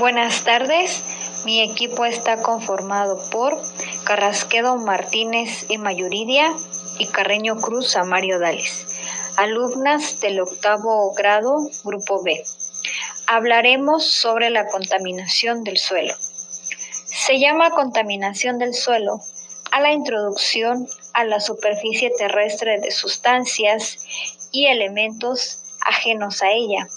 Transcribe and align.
Buenas 0.00 0.44
tardes, 0.44 1.02
mi 1.44 1.60
equipo 1.60 2.06
está 2.06 2.40
conformado 2.40 3.18
por 3.28 3.60
Carrasquedo 4.04 4.78
Martínez 4.78 5.66
y 5.68 5.76
Mayuridia 5.76 6.50
y 6.98 7.06
Carreño 7.08 7.56
Cruz 7.56 7.96
Amario 7.96 8.38
Dales, 8.38 8.86
alumnas 9.36 10.18
del 10.20 10.40
octavo 10.40 11.12
grado, 11.12 11.54
Grupo 11.84 12.22
B. 12.22 12.42
Hablaremos 13.26 14.06
sobre 14.06 14.48
la 14.48 14.68
contaminación 14.68 15.64
del 15.64 15.76
suelo. 15.76 16.14
Se 16.16 17.38
llama 17.38 17.68
contaminación 17.68 18.58
del 18.58 18.72
suelo 18.72 19.20
a 19.70 19.82
la 19.82 19.92
introducción 19.92 20.88
a 21.12 21.24
la 21.24 21.40
superficie 21.40 22.10
terrestre 22.16 22.80
de 22.80 22.90
sustancias 22.90 24.06
y 24.50 24.64
elementos 24.64 25.76
ajenos 25.84 26.42
a 26.42 26.52
ella 26.52 26.88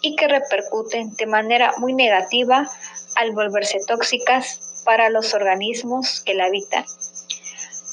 y 0.00 0.16
que 0.16 0.28
repercuten 0.28 1.14
de 1.16 1.26
manera 1.26 1.74
muy 1.78 1.92
negativa 1.92 2.68
al 3.16 3.32
volverse 3.32 3.78
tóxicas 3.86 4.82
para 4.84 5.10
los 5.10 5.34
organismos 5.34 6.20
que 6.20 6.34
la 6.34 6.46
habitan. 6.46 6.84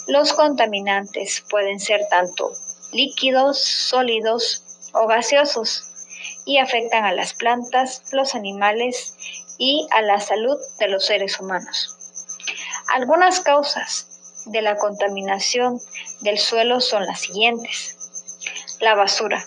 Los 0.08 0.34
contaminantes 0.34 1.44
pueden 1.50 1.80
ser 1.80 2.02
tanto 2.10 2.52
líquidos, 2.92 3.60
sólidos 3.60 4.90
o 4.94 5.08
gaseosos 5.08 5.92
y 6.46 6.60
afectan 6.60 7.06
a 7.06 7.12
las 7.12 7.34
plantas, 7.34 8.04
los 8.12 8.36
animales 8.36 9.16
y 9.58 9.88
a 9.92 10.02
la 10.02 10.20
salud 10.20 10.58
de 10.80 10.88
los 10.90 11.06
seres 11.06 11.40
humanos. 11.40 11.98
Algunas 12.94 13.40
causas 13.40 14.44
de 14.46 14.62
la 14.62 14.78
contaminación 14.78 15.80
del 16.22 16.38
suelo 16.38 16.80
son 16.80 17.06
las 17.06 17.20
siguientes. 17.20 17.98
La 18.80 18.94
basura. 18.94 19.44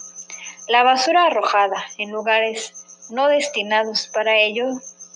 La 0.68 0.82
basura 0.82 1.24
arrojada 1.24 1.82
en 1.96 2.10
lugares 2.10 3.08
no 3.08 3.28
destinados 3.28 4.08
para 4.08 4.36
ello 4.36 4.66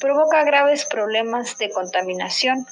provoca 0.00 0.44
graves 0.44 0.86
problemas 0.86 1.58
de 1.58 1.68
contaminación 1.68 2.66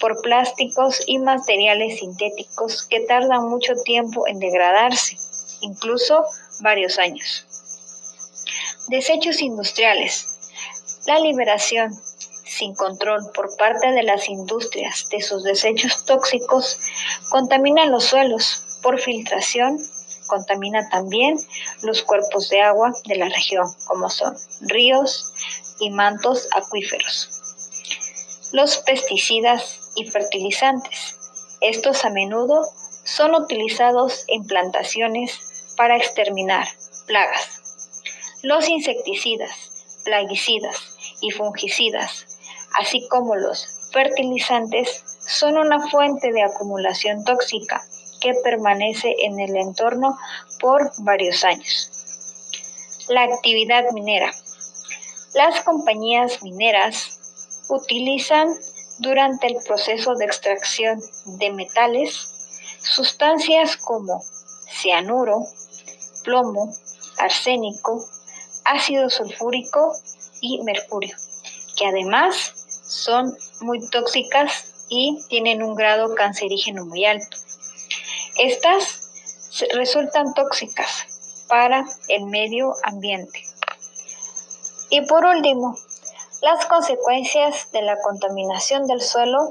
por 0.00 0.22
plásticos 0.22 1.02
y 1.06 1.18
materiales 1.18 1.98
sintéticos 1.98 2.86
que 2.86 3.00
tardan 3.00 3.50
mucho 3.50 3.74
tiempo 3.84 4.26
en 4.26 4.38
degradarse, 4.38 5.18
incluso 5.60 6.24
varios 6.60 6.98
años. 6.98 7.46
Desechos 8.88 9.42
industriales. 9.42 11.04
La 11.06 11.18
liberación 11.18 11.92
sin 12.44 12.74
control 12.74 13.30
por 13.34 13.54
parte 13.58 13.92
de 13.92 14.02
las 14.02 14.26
industrias 14.30 15.10
de 15.10 15.20
sus 15.20 15.44
desechos 15.44 16.06
tóxicos 16.06 16.78
contamina 17.28 17.84
los 17.84 18.04
suelos 18.04 18.80
por 18.82 18.98
filtración 18.98 19.78
contamina 20.26 20.88
también 20.90 21.38
los 21.82 22.02
cuerpos 22.02 22.48
de 22.48 22.60
agua 22.60 22.92
de 23.04 23.16
la 23.16 23.28
región, 23.28 23.66
como 23.86 24.10
son 24.10 24.36
ríos 24.60 25.32
y 25.80 25.90
mantos 25.90 26.48
acuíferos. 26.52 27.30
Los 28.52 28.78
pesticidas 28.78 29.90
y 29.96 30.04
fertilizantes. 30.04 31.16
Estos 31.60 32.04
a 32.04 32.10
menudo 32.10 32.62
son 33.04 33.34
utilizados 33.34 34.24
en 34.28 34.46
plantaciones 34.46 35.74
para 35.76 35.96
exterminar 35.96 36.66
plagas. 37.06 37.62
Los 38.42 38.68
insecticidas, 38.68 40.00
plaguicidas 40.04 40.76
y 41.20 41.30
fungicidas, 41.30 42.38
así 42.78 43.06
como 43.08 43.34
los 43.36 43.90
fertilizantes, 43.92 45.02
son 45.26 45.56
una 45.56 45.88
fuente 45.88 46.32
de 46.32 46.42
acumulación 46.42 47.24
tóxica 47.24 47.82
que 48.20 48.34
permanece 48.42 49.14
en 49.18 49.40
el 49.40 49.56
entorno 49.56 50.16
por 50.60 50.90
varios 50.98 51.44
años. 51.44 51.90
La 53.08 53.24
actividad 53.24 53.84
minera. 53.92 54.32
Las 55.34 55.62
compañías 55.62 56.42
mineras 56.42 57.66
utilizan 57.68 58.48
durante 58.98 59.48
el 59.48 59.56
proceso 59.66 60.14
de 60.14 60.24
extracción 60.24 61.00
de 61.24 61.52
metales 61.52 62.32
sustancias 62.80 63.76
como 63.76 64.22
cianuro, 64.70 65.44
plomo, 66.24 66.72
arsénico, 67.18 68.04
ácido 68.64 69.10
sulfúrico 69.10 69.92
y 70.40 70.62
mercurio, 70.62 71.16
que 71.76 71.86
además 71.86 72.82
son 72.86 73.36
muy 73.60 73.88
tóxicas 73.90 74.72
y 74.88 75.18
tienen 75.28 75.62
un 75.62 75.74
grado 75.74 76.14
cancerígeno 76.14 76.86
muy 76.86 77.04
alto. 77.04 77.36
Estas 78.38 79.00
resultan 79.72 80.34
tóxicas 80.34 81.44
para 81.48 81.86
el 82.08 82.26
medio 82.26 82.74
ambiente. 82.82 83.42
Y 84.90 85.00
por 85.02 85.24
último, 85.24 85.74
las 86.42 86.66
consecuencias 86.66 87.72
de 87.72 87.80
la 87.80 87.98
contaminación 88.02 88.86
del 88.86 89.00
suelo 89.00 89.50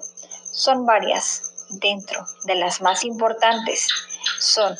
son 0.51 0.85
varias. 0.85 1.51
Dentro 1.81 2.23
de 2.43 2.55
las 2.55 2.81
más 2.81 3.03
importantes 3.03 3.89
son 4.39 4.77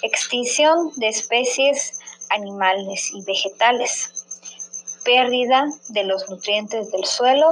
extinción 0.00 0.90
de 0.96 1.08
especies 1.08 2.00
animales 2.30 3.10
y 3.12 3.22
vegetales, 3.24 4.24
pérdida 5.04 5.66
de 5.88 6.04
los 6.04 6.30
nutrientes 6.30 6.90
del 6.90 7.04
suelo 7.04 7.50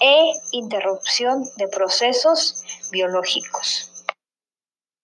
e 0.00 0.32
interrupción 0.50 1.48
de 1.56 1.68
procesos 1.68 2.64
biológicos. 2.90 3.93